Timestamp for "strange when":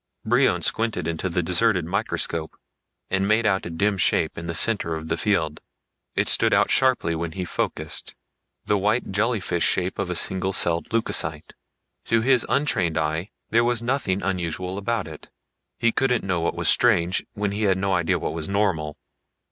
16.67-17.51